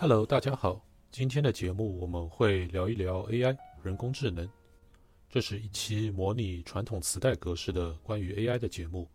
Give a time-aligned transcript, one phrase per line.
[0.00, 0.80] Hello，大家好。
[1.10, 4.48] 今天的节目我们会聊一聊 AI 人工智能。
[5.28, 9.08] 这是一期模拟传统磁带格式的关于 AI 的节目。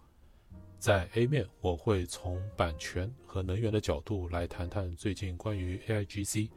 [0.78, 6.50] 在 A 面，我会从版权和能源的角度来谈谈最近关于 AIGC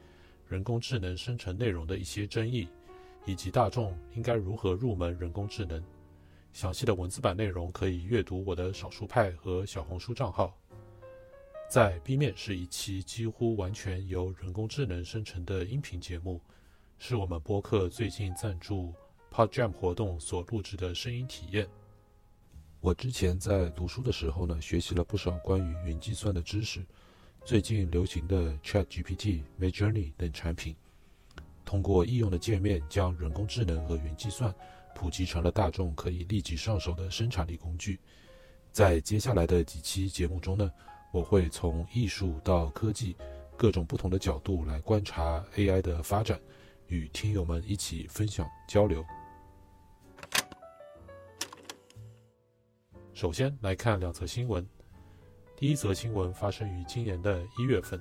[0.49, 2.67] 人工智能生成内容的一些争议，
[3.25, 5.81] 以及大众应该如何入门人工智能。
[6.51, 10.53] 详细的文字版内容可以阅读我的少数派和小红书账号。
[11.69, 16.39] 在 B 面是一期几乎完全由人工智能生成的音频节目，
[16.97, 18.93] 是我们播客最近赞助
[19.33, 21.67] PodJam 活动所录制的声音体验。
[22.79, 26.85] 我之前在读书的时候呢，学习了不少关于云计算的知识。
[27.43, 30.73] 最近流行的 ChatGPT、Midjourney 等产品，
[31.65, 34.55] 通过易用的界面，将人工智能和云计算
[34.95, 37.99] 普及成了大众可以立即上手的生产力工具。
[38.71, 40.71] 在接下来的几期节目中呢。
[41.11, 43.15] 我会从艺术到科技，
[43.55, 46.39] 各种不同的角度来观察 AI 的发展，
[46.87, 49.03] 与听友们一起分享交流。
[53.13, 54.67] 首先来看两则新闻。
[55.55, 57.99] 第一则新闻发生于今年的一月份，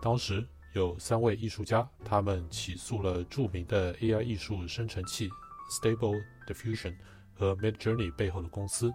[0.00, 5.28] 当时有三位艺术家，他们起诉了著名的 AI 艺术生成器
[5.68, 6.94] Stable Diffusion
[7.34, 8.92] 和 Midjourney 背后的公司。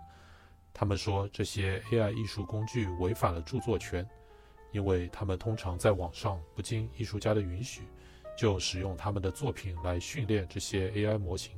[0.77, 4.05] 他们说这些 AI 艺术工具违反了著作权，
[4.73, 7.83] 因为他们通常在网上不经艺术家的允许
[8.37, 11.57] 就使用他们的作品来训练这些 AI 模型。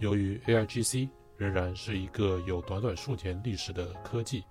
[0.00, 4.42] 由于 AIGC 仍然是一个有短短数年历史的科技，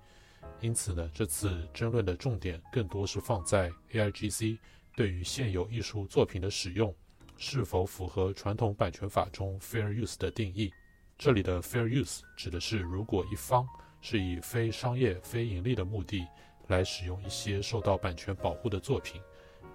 [0.62, 4.58] 因此呢，这次争论的重点更多是放在 AIGC
[4.96, 6.94] 对于现有艺术作品的使用
[7.36, 10.72] 是否符合传统版权法中 Fair Use 的定义。
[11.18, 13.66] 这里的 fair use 指的是，如果一方
[14.00, 16.26] 是以非商业、非盈利的目的
[16.66, 19.20] 来使用一些受到版权保护的作品，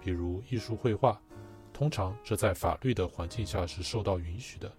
[0.02, 1.18] 比如艺术绘画，
[1.72, 4.70] 通常这在法律的环境下是受到允许的。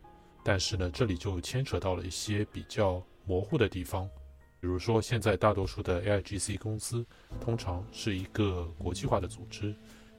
[0.43, 4.07] 但是呢，这里就牵扯到了一些比较模糊的地方，
[4.59, 7.05] 比如说，现在大多数的 AIGC 公司
[7.41, 9.75] 通常是一个国际化的组织，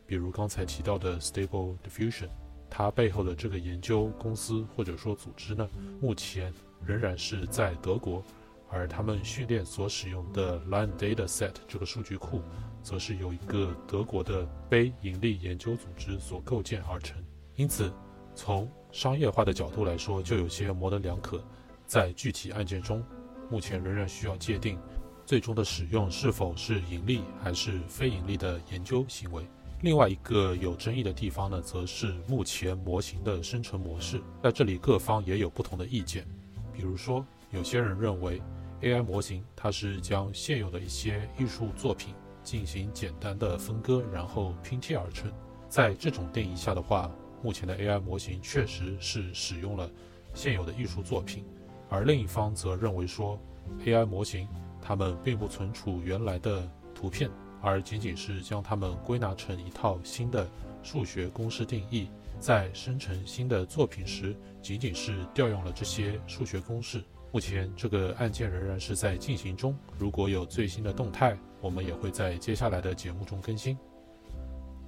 [0.07, 2.29] 比如刚才提到的 Stable Diffusion。
[2.71, 5.69] 它背后的这个研究公司或者说组织呢，
[6.01, 6.55] 目前
[6.87, 8.23] 仍然是在德国，
[8.71, 12.41] 而他们训练所使用的 Line Data Set 这个数据库，
[12.83, 17.23] 则是由一个德国的非盈利研究组织所构建而成。
[17.57, 17.93] 因此，
[18.35, 21.43] 从商业化的角度来说，就有些模棱两可。
[21.87, 23.05] 在具体案件中，
[23.51, 24.79] 目前仍然需要界定
[25.27, 29.45] 最终的使用是否是盈利还是非盈利的研究行为。
[29.83, 36.27] 另外一个有争议的地方呢，则是目前模型的生成模式，在这里各方也有不同的意见。
[36.71, 38.43] 比如说，有些人认为
[38.83, 42.15] AI 模型它是将现有的一些艺术作品
[42.45, 45.33] 进行简单的分割，然后拼贴而成。
[45.67, 47.11] 在这种定义下的话，
[47.43, 49.91] 目前的 AI 模型确实是使用了
[50.35, 51.43] 现有的艺术作品。
[51.89, 53.41] 而另一方则认为说
[53.87, 54.47] ，AI 模型
[54.83, 57.31] 它们并不存储原来的图片。
[57.63, 60.49] 而仅仅是将它们归纳成一套新的
[60.83, 67.03] 数学公式定义，在生成新的作品时，仅仅是调用了这些数学公式。
[67.33, 73.77] 目前这个案件仍然是在进行中，如果有最新的动态，我们也会在接下来的节目中更新。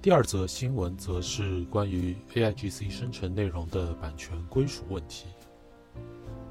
[0.01, 5.27] 第二则新闻则是关于 AIGC 生成内容的版权归属问题。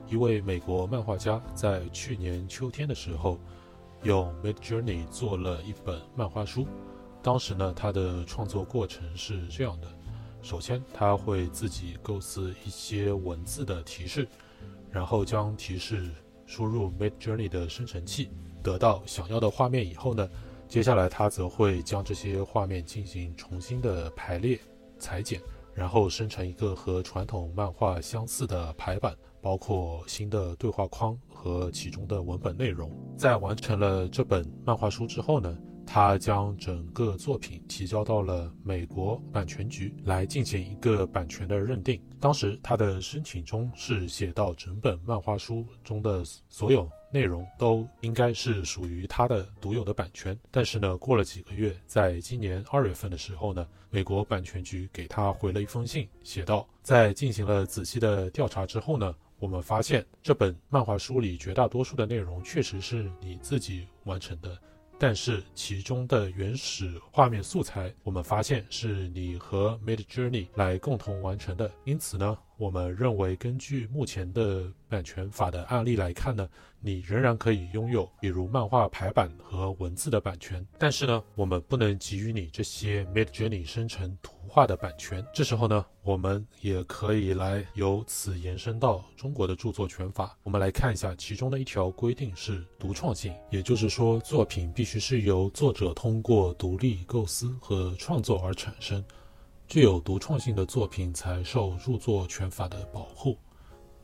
[0.08, 3.40] 一位美国漫画家在去年秋天的时候。
[4.02, 6.66] 用 Midjourney 做了一本漫画书。
[7.22, 9.86] 当时呢，他的创作过程是这样的：
[10.42, 14.26] 首先，他会自己构思一些文字的提示，
[14.90, 16.10] 然后将提示
[16.46, 18.30] 输入 Midjourney 的生成器，
[18.60, 20.28] 得到想要的画面以后呢，
[20.66, 24.58] 接下来他则会将这些画面进行重新的排列、
[24.98, 25.40] 裁剪，
[25.74, 29.16] 然后生成一个和传统漫画相似的排版。
[29.40, 32.88] 包括新的对话框和其中的文本内容。
[33.16, 42.00] 在完成了这本漫画书之后呢，他将整个作品提交到了美国版权局来进行一个版权的认定。
[42.20, 50.38] 当时他的申请中是写到，整本漫画书中的所有内容都应该是属于他的独有的版权。
[50.50, 59.12] 但是呢，过了几个月，在今年二月份的时候呢，美国版权局给他回了一封信，写道，在进行了仔细的调查之后呢。
[59.42, 64.56] 我们发现这本漫画书里绝大多数的内容确实是你自己完成的，
[65.00, 71.68] 但是其中的原始画面素材，我们发现是你和 Mid Journey 来共同完成的。
[71.82, 76.48] 因此呢，我们认为根据目前的版权法的案例来看呢，
[76.78, 80.64] 你仍然可以拥有比如漫画排版和文字的版权。
[80.78, 85.26] 但是呢，我们不能给予你这些 Mid Journey 生成图画的版权。
[85.34, 90.38] 这时候呢，我们也可以来由此延伸到中国的著作权法。
[90.44, 95.02] 我们来看一下其中的一条规定是独创性，也就是说作品必须。
[95.02, 99.04] 是由作者通过独立构思和创作而产生，
[99.72, 103.38] 具有独创性的作品才受著作权法的保护。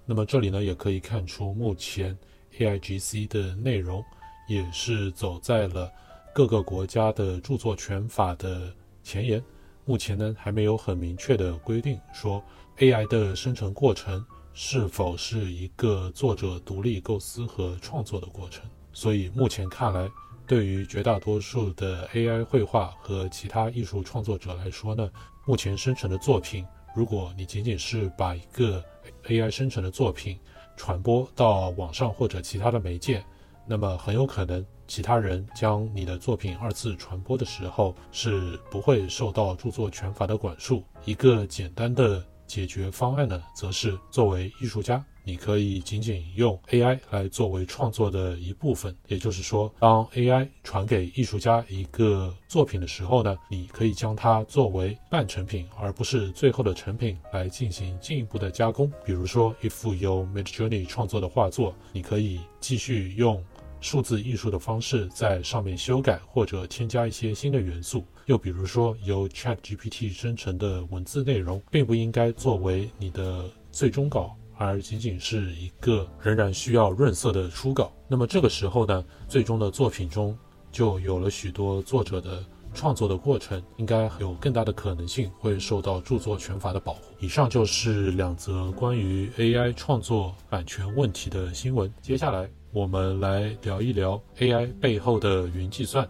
[0.07, 2.17] 那么这里呢，也可以看出，目前
[2.57, 4.03] AIGC 的内容
[4.49, 5.93] 也是走在了
[6.35, 8.73] 各个国家的著作权法的
[9.03, 9.45] 前沿。
[9.85, 12.43] 目前呢，还没有很明确的规定说
[12.79, 14.25] AI 的生成过程
[14.55, 18.65] 是否是一个作者独立构思和创作的过程。
[18.95, 20.09] 所以目前看来。
[20.47, 25.11] 对于绝大多数的 AI 绘画和其他艺术创作者来说呢，
[25.49, 26.63] 目前生成的作品，
[26.95, 28.85] 如果你仅仅是把一个
[29.29, 30.39] AI 生成的作品
[30.77, 33.25] 传播到网上或者其他的媒介，
[33.67, 40.85] 那么很有可能其他人将你的作品二次传播的时候是不会受到著作权法的管束。
[41.07, 45.03] 一个简单的解决方案呢，则是作为艺术家。
[45.29, 58.91] 你可以仅仅用 AI 来作为创作的一部分，也就是说，当 AI 传给艺术家一个作品的时候呢，你可以将它作为半成品，而不是最后的成品来进行进一步的加工。
[59.05, 63.45] 比如说，一幅由 Midjourney 创作的画作，你可以继续用
[63.83, 68.03] 数字艺术的方式在上面修改或者添加一些新的元素。
[68.25, 74.35] 又比如说，由 ChatGPT 生成的文字内容，并不应该作为你的最终稿。
[74.59, 77.93] 而仅仅是一个仍然需要润色的初稿。
[78.09, 80.37] 那么这个时候呢，最终的作品中
[80.73, 82.45] 就有了许多作者的
[82.75, 87.15] 创作的过程，应该有更大的可能性会受到著作权法的保护。
[87.21, 91.93] 以上就是两则关于 AI 创作版权问题的新闻。
[92.03, 96.07] 接下来我们来聊一聊 AI 背后的云计算。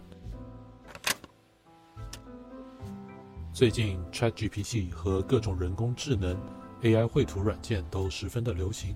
[3.53, 6.58] 最近 ChatGPT 和各种人工智能。
[6.81, 8.95] AI 绘图软件都十分的流行，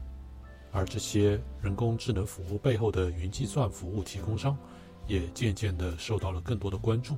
[0.72, 4.58] 而这些人工智能服务背后的云计算服务提供商，
[5.06, 7.16] 也渐渐的受到了更多的关注。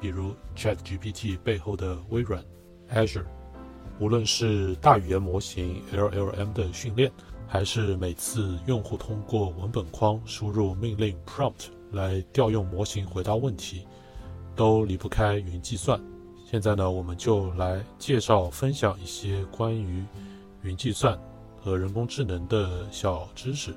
[0.00, 2.44] 比如 ChatGPT 背后的微软
[2.90, 3.24] Azure，
[3.98, 7.10] 无论是大语言模型 LLM 的训练，
[7.46, 13.86] 还是每次用户通过文本框输入命令 prompt 来调用模型回答问题，
[14.54, 16.00] 都离不开云计算。
[16.50, 20.04] 现在呢，我们就来介绍分享一些关于
[20.64, 21.16] 云计算
[21.62, 23.72] 和人工智能的小知识，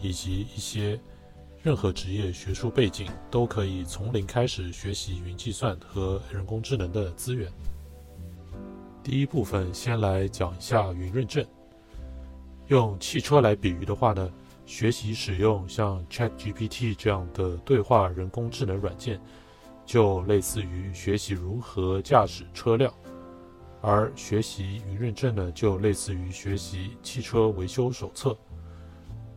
[0.00, 0.96] 以及一些
[1.60, 7.50] 任何职业学术背景都可以从零开始学习云计算和人工智能的资源。
[9.02, 11.44] 第一部分先来讲一下云认证。
[12.68, 14.30] 用汽车来比喻的话呢，
[14.64, 19.20] 学习使用像 ChatGPT 这样的对话人工智能软件。
[19.88, 22.92] 就类似于学习如何驾驶车辆，
[23.80, 28.36] 而学习云认证呢，就类似于学习汽车维修手册，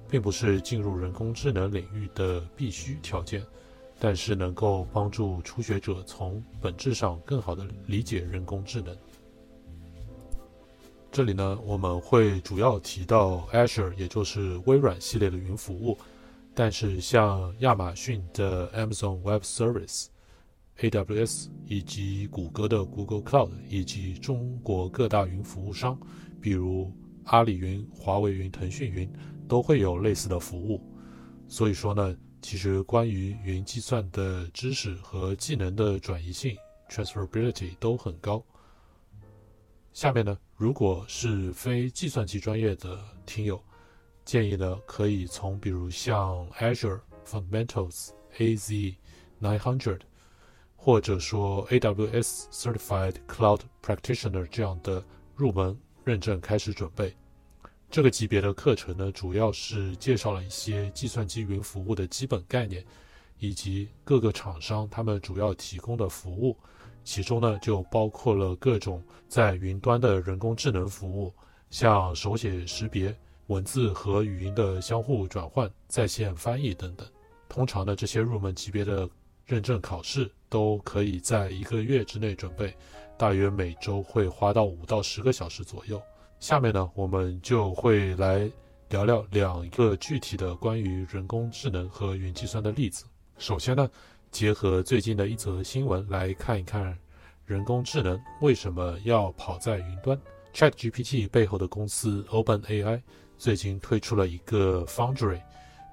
[0.10, 3.42] 并不是进入人工智能领域的必须条件，
[3.98, 8.94] 但是能够帮助初学者从本质上更好的理解人工智能。
[11.14, 15.98] 这里呢，我们会主要提到 Azure，也就是微软系列的云服务，
[16.54, 20.08] 但是像亚马逊的 Amazon Web Service。
[20.82, 25.96] AWS 以及谷歌的 Google Cloud 以及中国各大云服务商，
[26.42, 26.92] 比如
[27.26, 29.08] 阿里云、华为云、腾讯云，
[29.48, 30.82] 都会有类似的服务。
[31.48, 36.56] 所以说呢，其实关于云计算的知识和技能的转移性
[36.90, 38.44] （transferability） 都很高。
[39.94, 43.64] 下面呢，如果是非计算机专业的听友，
[44.26, 48.96] 建议呢可以从比如像 Azure Fundamentals AZ
[49.40, 50.00] Nine Hundred。
[50.84, 55.04] 或者说 AWS Certified Cloud Practitioner 这样的
[55.36, 57.16] 入门认证开始准备。
[57.88, 62.84] 这个级别的课程呢，主要是介绍了一些计算机云服务的基本概念，
[63.38, 66.58] 以及各个厂商他们主要提供的服务。
[67.04, 71.32] 其中呢，就包括了各种在云端的人工智能服务，
[71.70, 77.08] 像手写识别、文字和语音的相互转换、在线翻译等等。
[77.48, 79.08] 通常呢，这些入门级别的
[79.46, 80.32] 认证考试。
[80.52, 82.76] 都可以在一个月之内准备，
[83.18, 86.00] 大约每周会花到五到十个小时左右。
[86.42, 88.52] 下面呢，我们就会来
[88.90, 93.06] 聊聊两个具体的关于人工智能和云计算的例子。
[93.38, 93.90] 首先呢，
[94.30, 96.98] 结合最近的一则新闻来看一看，
[97.46, 100.20] 人工智能为什么要跑在云端
[100.54, 103.02] ？ChatGPT 背后的公司 OpenAI
[103.38, 105.42] 最近推出了一个 Foundry，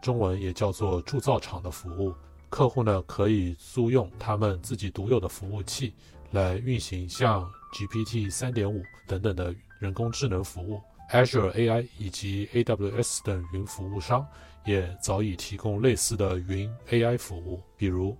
[0.02, 2.12] 中文也叫做铸造厂的服务。
[2.48, 5.94] 客户呢可以租用他们自己独有的服务器
[6.30, 10.80] 来运行像 GPT 3.5等等的人工智能服务。
[11.10, 14.26] Azure AI 以及 AWS 等云服务商。
[14.64, 18.14] 也早已提供类似的云 AI 服务，比如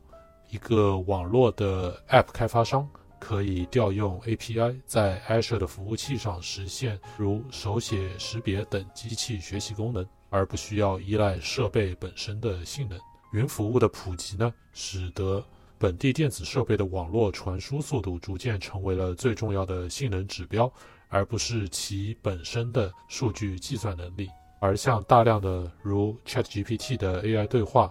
[0.49, 12.99] 一个网络的 App 开发商可以调用 API，在 Azure 的服务器上实现如手写识别等机器学习功能，而不需要依赖设备本身的性能。
[13.33, 15.45] 云服务的普及呢，使得
[15.79, 20.73] 本地电子设备的网络传输速度逐渐成为了最重要的性能指标，
[21.09, 24.29] 而不是其本身的数据计算能力。
[24.61, 27.89] 而像大量的如 ChatGPT 的 AI 对话、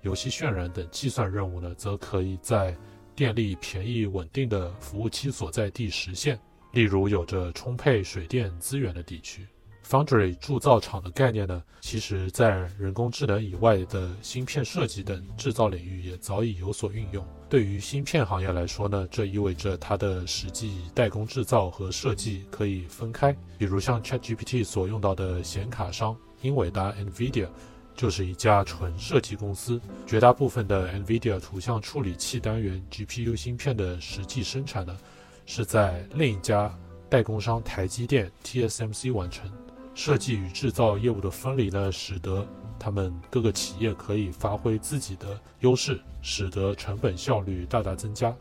[0.00, 2.76] 游戏渲染等计算任务呢，则可以在
[3.14, 6.36] 电力便宜稳定的服务器所在地实现，
[6.72, 9.46] 例如有着充沛水电资源的地区。
[9.88, 17.26] Foundry 铸造厂的概念呢，其实在人工智能以外的芯片设计等制造领域也早已有所运用。
[17.48, 23.34] 对于芯片行业来说呢，这意味着它的实际代工制造和设计可以分开。
[23.56, 27.48] 比如像 ChatGPT 所用到的显卡商英伟达 （NVIDIA）
[27.94, 34.94] 就是一家纯设计公司，绝大部分的 NVIDIA 图像处理器单元 GPU 芯片的实际生产呢，
[35.46, 36.70] 是在另一家
[37.08, 39.50] 代工商台积电 TSMC 完成。
[39.98, 42.46] 设计与制造业务的分离呢，使得
[42.78, 48.32] 他们各个企业可以发挥自己的优势，使得成本效率大大增加。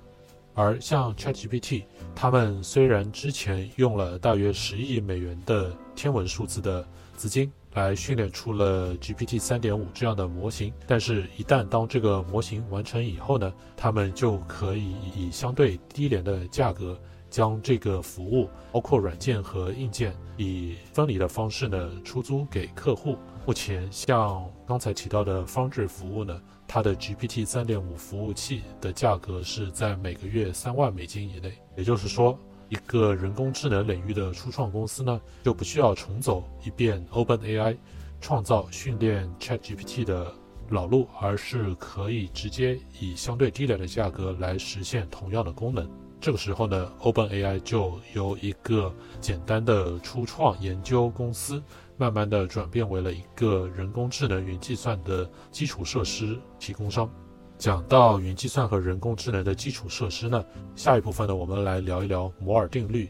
[0.53, 16.95] 而像 ChatGPT，他们虽然之前用了大约十亿美元的天文数字的资金来训练出了 GPT 三点五这样的模型，但是，一旦当这个模型完成以后呢，他们就可以以相对低廉的价格。
[17.37, 23.15] 将这个服务，包括软件和硬件，以分离的方式呢出租给客户。
[23.45, 31.53] 目前，像刚才提到的 Foundry 服务呢，它的 GPT 3.5服务器的价格是在每个月三万美金以内。
[31.75, 32.35] 也就是说，
[32.69, 37.77] 一个人工智能领域的初创公司呢，就不需要重走一遍 OpenAI
[38.19, 40.33] 创造训练 ChatGPT 的
[40.69, 45.87] 老路，而是可以直接以相对低廉的价格来实现同样的功能。
[46.19, 51.61] 这个时候呢，OpenAI 就由一个简单的初创研究公司，
[51.95, 57.09] 慢慢的转变为了一个人工智能云计算的基础设施提供商。
[57.57, 60.43] 讲到云计算和人工智能的基础设施呢，
[60.75, 63.09] 下一部分呢，我们来聊一聊摩尔定律、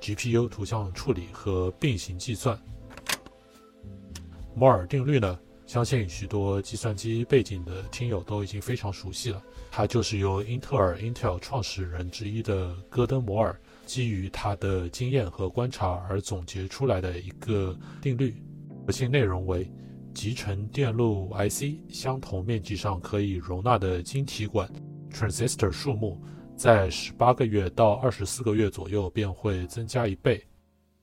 [0.00, 2.58] GPU 图像处理和并行计算。
[4.54, 5.38] 摩尔定律呢？
[5.68, 18.42] 相信许多计算机背景的听友都已经非常熟悉了，它就是由英特尔 Intel 创始人之一的戈登·摩尔基于他的经验和观察而总结出来的一个定律。
[18.86, 19.70] 核心内容为：
[20.14, 24.66] 集成电路 IC 相同面积上可以容纳的晶体管
[25.12, 26.18] transistor 数目，
[26.56, 30.42] 在十八个月到二十四个月左右便会增加一倍。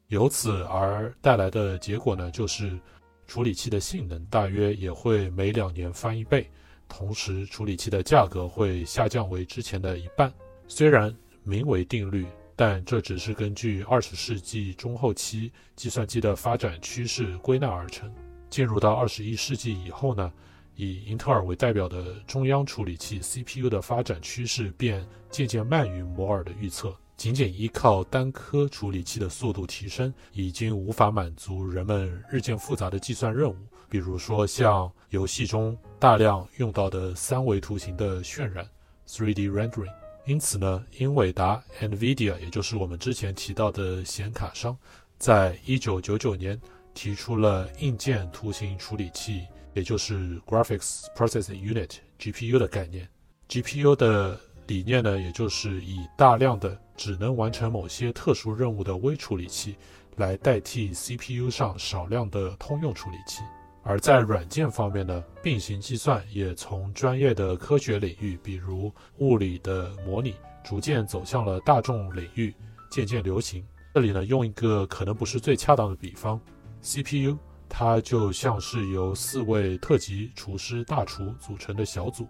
[0.07, 2.79] 由此而带来的结果呢，就是。
[3.27, 6.49] 处理器的性能大约也会每两年翻一倍，
[6.87, 10.31] 同时处理器的价格会下降为之前的一半。
[10.67, 11.13] 虽然
[11.43, 18.11] 名为定律，但这只是根据二十世纪中后期计算机的发展趋势归纳而成。
[18.49, 20.31] 进入到二十一世纪以后呢，
[20.75, 26.95] 以英特尔为代表的中央处理器 CPU 的发展趋势便渐渐慢于摩尔的预测。
[27.17, 33.55] 仅仅依靠单颗处理器的速度提升，已经无法满足人们日渐复杂的计算任务，
[33.89, 38.67] 比如说像游戏中大量用到的三维图形的渲染
[39.07, 39.91] （3D rendering）。
[40.25, 44.75] 因此呢，英伟达 （NVIDIA） 也就是我们之前提到的显卡商，
[45.17, 46.59] 在一九九九年
[46.93, 53.07] 提出了硬件图形处理器，也就是 Graphics Processing Unit（GPU） 的概念。
[53.47, 59.75] GPU 的理念呢，也就是以大量的只能完成某些特殊任务的微处理器
[60.15, 63.43] 来代替 CPU 上少量的通用处理器。
[63.83, 72.51] 而在软件方面呢，并行计算也从专业的科学领域，比如物理的模拟，逐渐走向了大众领域，
[72.89, 73.63] 渐渐流行。
[73.93, 76.41] 这里呢，用一个可能不是最恰当的比方
[76.81, 77.37] ，CPU
[77.69, 82.27] 它就像是由四位特级厨师大厨组成的小组。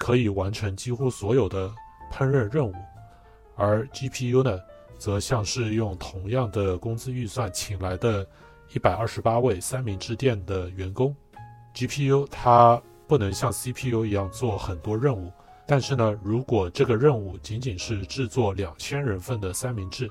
[0.00, 1.68] 可以完成几乎所有的
[2.10, 2.74] 烹饪任务，
[3.54, 4.58] 而 GPU 呢，
[4.98, 8.26] 则像是用同样的工资预算请来的
[8.74, 11.14] 一百二十八位三明治店的员工。
[11.74, 15.30] GPU 它不能像 CPU 一样做很多任务。
[15.66, 20.10] 但是呢，如果这个任务仅仅是制作两千人份的三明治，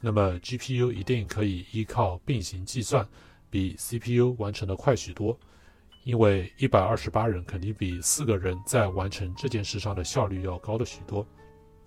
[0.00, 3.06] 那么 GPU 一定可以依靠并行计算，
[3.48, 5.38] 比 CPU 完成的快许多。
[6.04, 11.26] 因为一百二十八人肯定比四个人在完成这件事上的效率要高的许多。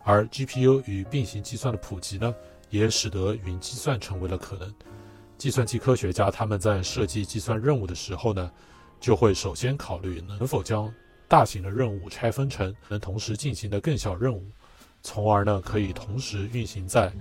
[0.05, 2.33] 而 GPU 与并行计算的普及呢，
[2.69, 4.73] 也使得云计算成为了可能。
[5.37, 8.51] 计算机科学家他们在设计计算任务的时候呢，
[8.99, 10.93] 就会首先考虑能否将
[11.27, 14.45] 大型的任务拆分成能同时进行的更小任务，
[15.01, 17.11] 从而呢可以同时运行在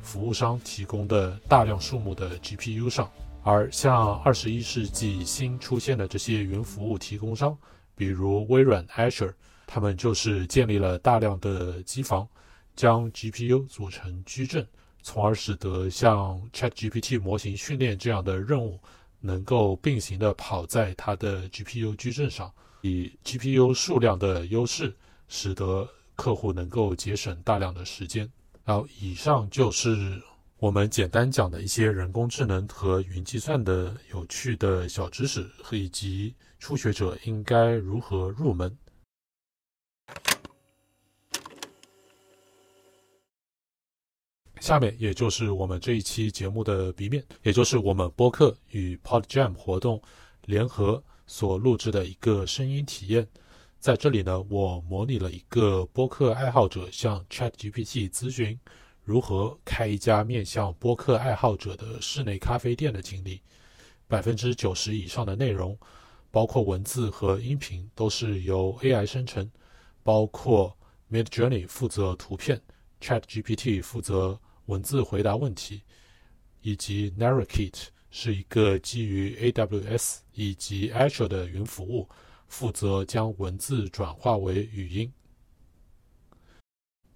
[0.00, 3.10] 服务商提供的大量数目的 GPU 上。
[3.42, 7.56] 而像二十一世纪新出现的这些云服务提供商，
[7.94, 9.32] 比如微软 Azure，
[9.66, 12.28] 他们就是建立了大量的机房，
[12.76, 14.66] 将 GPU 组成矩阵。
[15.02, 18.78] 从而使得像 ChatGPT 模型训练这样的任务
[19.18, 24.94] 能够并行的跑在它的 GPU 矩阵上，以 GPU 数量的优势，
[25.26, 28.30] 使得客户能够节省大量的时间。
[28.62, 30.20] 然后，以上就是
[30.60, 38.76] 我们简单讲的一些人工智能和云计算的有趣的小知识，以及初学者应该如何入门。
[44.60, 50.02] 下面也就是我们这一期节目的 B 面，也就是我们播客与 PodJam 活动
[50.44, 53.26] 联合所录制的一个声音体验。
[53.78, 58.60] 在这里呢，我模拟了一个播客爱好者向 ChatGPT 咨询
[59.10, 63.42] 如何开一家面向播客爱好者的室内咖啡店的经历。
[64.06, 65.76] 百分之九十以上的内容，
[66.30, 69.50] 包括文字和音频，都是由 AI 生成，
[70.04, 70.78] 包括
[71.10, 72.62] Midjourney 负责图片
[73.00, 74.38] ，ChatGPT 负责。
[74.66, 75.82] 文字回答问题，
[76.60, 82.08] 以及 Narrate 是一个基于 AWS 以及 Azure 的云服务，
[82.46, 85.12] 负责将文字转化为语音。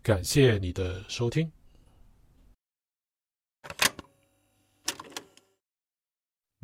[0.02, 1.48] 感谢你的收听。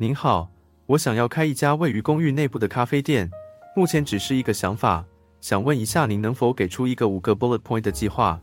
[0.01, 0.49] 您好，
[0.87, 3.29] 我想要开一家位于公寓内部的咖啡店，
[3.75, 5.05] 目前只是一个想法，
[5.41, 8.41] 想问一下您能否给出一个五个 bullet point 的计划？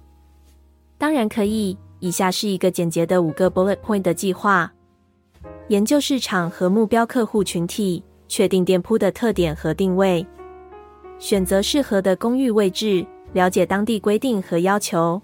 [0.98, 1.76] 当然可以。
[1.98, 4.72] 以下是一个简洁的五个 bullet point 的计划：
[5.66, 10.24] 研究市场和目标客户群体，确定店铺的特点和定位，
[11.18, 15.20] 选择适合的公寓位置，了解当地规定和要求，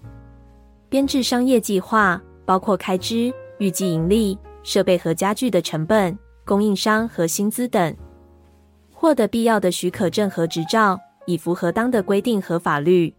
[0.89, 7.95] 编制商业计划，包括开支、预计盈利、设备和家具的成本、供应商和薪资等，
[8.93, 13.13] 获得必要的许可证和执照，以符合当的规定和法律，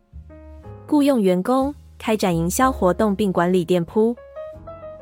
[0.86, 1.74] 雇佣员工。
[1.98, 4.14] 开展营销活动并管理店铺，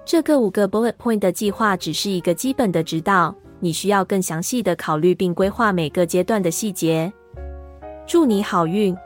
[0.05, 7.13] 这个五个 bullet point 的计划只是一个基本的指导，你需要更详细的考虑并规划每个阶段的细节。
[8.07, 8.97] 祝你好运！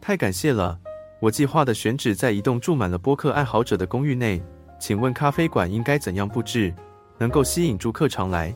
[0.00, 0.76] 太感谢了。
[1.20, 4.42] 我计划的选址在一栋住满了播客爱好者的公寓内，
[4.80, 6.74] 请问咖啡馆应该怎样布置，
[7.18, 8.54] 能够吸引住客常来？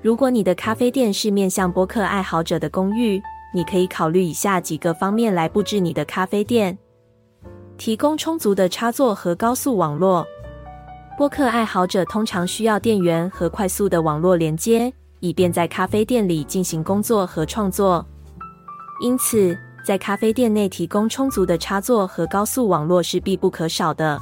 [0.00, 3.20] 如果你的咖啡店是面向播客爱好者的公寓，
[3.52, 6.78] 你可以考虑以下几个方面来布置你的咖啡店。
[7.76, 10.26] 提供充足的插座和高速网络。
[11.16, 18.04] 播客爱好者通常需要电源和快速的网络连接，以便在咖啡店里进行工作和创作。
[19.00, 24.18] 因此，在咖啡店内提供充足的插座和高速网络是必不可少的。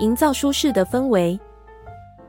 [0.00, 1.38] 营造舒适的氛围，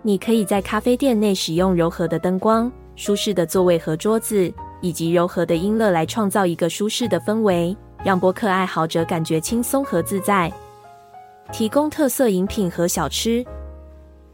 [0.02, 7.76] 你可以在咖啡店内使用柔和的灯光、舒适的座位和桌子，以及柔和的音乐来创造一个舒适的氛围。
[8.04, 10.54] 让播客爱好者感觉轻松和自在。
[11.52, 13.44] 提供特色饮品和小吃，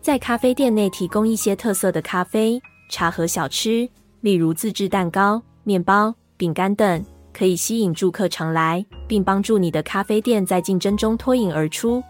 [0.01, 3.87] 在咖啡店内提供一些特色的咖啡、茶和小吃，
[4.19, 12.03] 例如自制蛋糕、面包、饼干等，可以吸引住客常来，并帮助你的咖啡店在竞争中脱颖而出。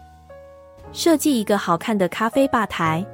[0.92, 3.06] 设计一个好看的咖啡吧台。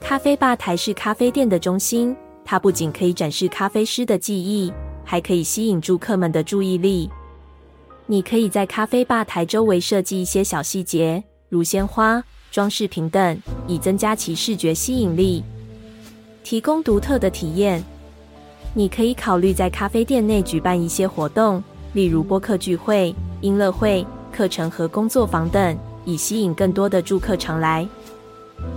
[0.00, 4.72] 咖啡吧台是咖啡店的中心，它不仅可以展示咖啡师的技艺，
[5.04, 7.10] 还可以吸引住客们的注意力。
[8.06, 15.42] 你可以在咖啡吧台周围设计一些小细节，如鲜花、装饰品等，以增加其视觉吸引力，
[16.44, 17.82] 提供独特的体验。
[18.74, 21.62] 你可以考虑在咖啡店内举办一些活动，
[21.94, 27.88] 例如播客聚会、音乐会、课程和工作坊等，以吸引更多的住客常来。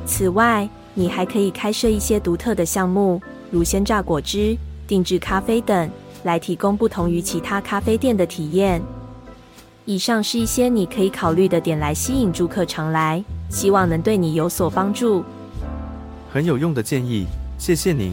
[0.05, 0.67] 此外，
[0.99, 5.89] 你还可以开设一些独特的项目，如鲜榨果汁、定制咖啡等，
[6.23, 8.81] 来提供不同于其他咖啡店的体验。
[9.85, 15.23] 以上是一些你可以考虑的点来吸引住客常来，希望能对你有所帮助。
[16.33, 17.25] 很有用的建议，
[17.57, 18.11] 谢谢您。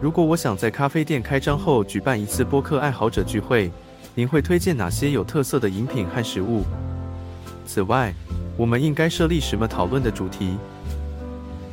[0.00, 3.68] 如果我想在咖啡店开张后举办一次播客爱好者聚会，
[4.14, 6.62] 您会推荐哪些有特色的饮品和食物？
[7.66, 8.14] 此外，
[8.56, 10.56] 我们应该设立什么讨论的主题？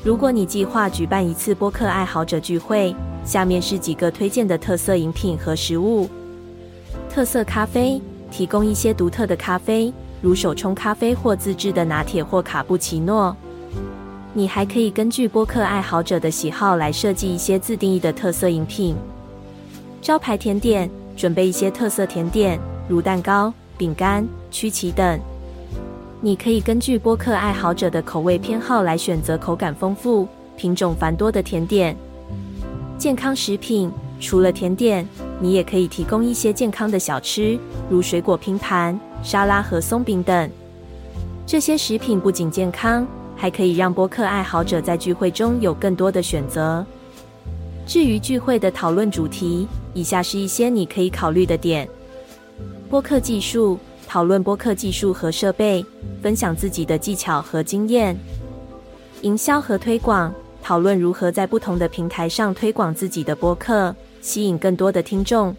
[0.03, 6.09] 如果你计划举办一次播客爱好者聚会，下面是几个推荐的特色饮品和食物：
[7.07, 13.35] 特色咖啡，提供一些独特的咖啡，如手冲咖啡或自制的拿铁或卡布奇诺。
[14.33, 18.95] 你还可以根据播客爱好者的喜好来设计一些自定义的特色饮品。
[20.01, 25.19] 招牌甜点，准备一些特色甜点，如蛋糕、饼干、曲奇等。
[26.23, 31.97] 你可以根据播客爱好者的口味偏好来选择口感丰富、品种繁多的甜点。
[32.95, 35.03] 健康食品，除了甜点，
[35.39, 37.57] 你也可以提供一些健康的小吃，
[37.89, 40.47] 如水果拼盘、沙拉和松饼等。
[41.47, 43.05] 这些食品不仅健康。
[43.33, 46.85] 还可以让播客爱好者在聚会中有更多的选择。
[47.87, 51.89] 至于聚会的讨论主题，以下是一些你可以考虑的点：
[52.87, 53.79] 播客技术，
[54.11, 55.85] 讨论播客技术和设备，
[56.21, 58.13] 分享自己的技巧和经验；
[59.21, 65.53] 营销和推广，讨论如何在不同的平台上推广自己的播客，吸引更多的听众；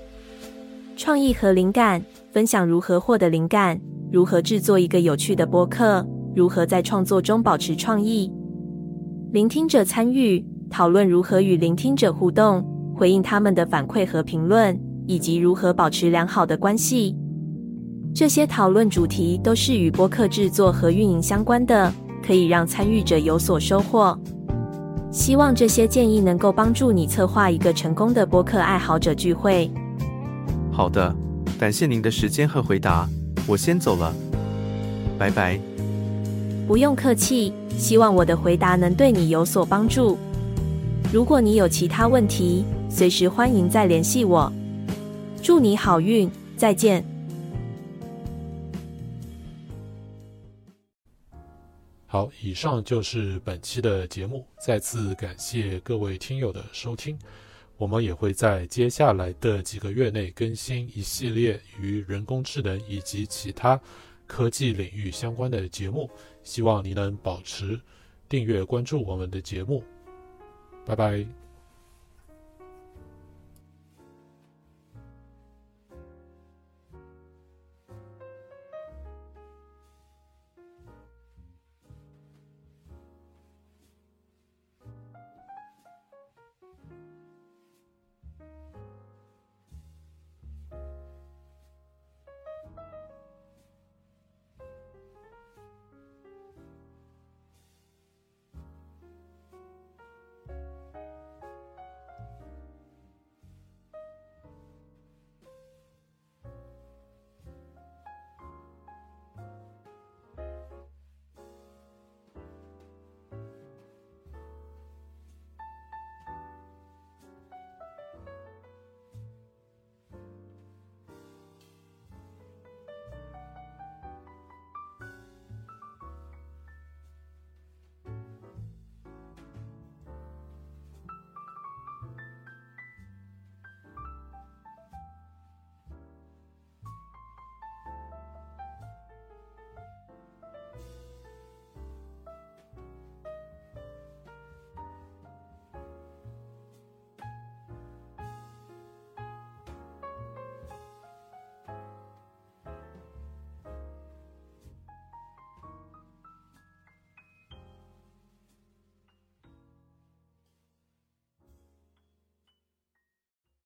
[0.98, 3.80] 创意和灵感，分享如何获得灵感，
[4.12, 6.06] 如何制作一个有趣的播客。
[6.36, 8.30] 如何在创作中保持创意？
[9.32, 12.62] 聆听者参与讨论如何与聆听者互动，
[12.94, 17.16] 回应他们的反馈和评论，以及如何保持良好的关系。
[18.14, 21.90] 这些讨论主题都是与播客制作和运营相关的，
[22.24, 24.16] 可以让参与者有所收获。
[25.10, 29.70] 希望这些建议能够帮助你策划一个成功的播客爱好者聚会。
[30.70, 31.14] 好的，
[31.58, 33.08] 感谢您的时间和回答，
[33.46, 34.14] 我先走了，
[35.18, 35.58] 拜拜。
[36.68, 40.18] 不用客气，希望我的回答能对你有所帮助。
[41.10, 44.52] 如果你有其他问题，随时欢迎再联系我。
[45.42, 47.04] 祝你好运，再见。
[52.12, 57.18] 好，以上就是本期的节目，再次感谢各位听友的收听。
[57.78, 63.80] 我们也会在接下来的几个月内更新一系列与人工智能以及其他
[64.26, 66.10] 科技领域相关的节目。
[66.44, 67.80] 希望您能保持
[68.28, 69.82] 订阅关注我们的节目，
[70.84, 71.41] 拜拜。